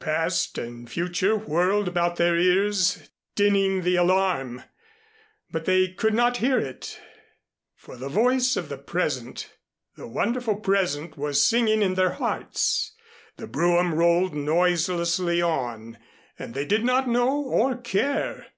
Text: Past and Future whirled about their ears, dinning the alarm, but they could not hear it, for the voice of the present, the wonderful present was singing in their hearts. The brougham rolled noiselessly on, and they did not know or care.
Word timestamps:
Past 0.00 0.58
and 0.58 0.90
Future 0.90 1.36
whirled 1.36 1.86
about 1.86 2.16
their 2.16 2.36
ears, 2.36 3.10
dinning 3.36 3.82
the 3.82 3.94
alarm, 3.94 4.64
but 5.52 5.66
they 5.66 5.86
could 5.86 6.14
not 6.14 6.38
hear 6.38 6.58
it, 6.58 6.98
for 7.76 7.96
the 7.96 8.08
voice 8.08 8.56
of 8.56 8.68
the 8.68 8.76
present, 8.76 9.54
the 9.94 10.08
wonderful 10.08 10.56
present 10.56 11.16
was 11.16 11.46
singing 11.46 11.80
in 11.80 11.94
their 11.94 12.14
hearts. 12.14 12.92
The 13.36 13.46
brougham 13.46 13.94
rolled 13.94 14.34
noiselessly 14.34 15.40
on, 15.40 15.98
and 16.40 16.54
they 16.54 16.64
did 16.64 16.84
not 16.84 17.06
know 17.08 17.30
or 17.42 17.76
care. 17.76 18.48